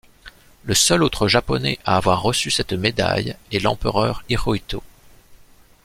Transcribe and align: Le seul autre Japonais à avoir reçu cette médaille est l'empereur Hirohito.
Le 0.63 0.73
seul 0.73 1.03
autre 1.03 1.27
Japonais 1.27 1.77
à 1.85 1.95
avoir 1.95 2.23
reçu 2.23 2.49
cette 2.49 2.73
médaille 2.73 3.35
est 3.51 3.59
l'empereur 3.59 4.23
Hirohito. 4.29 4.81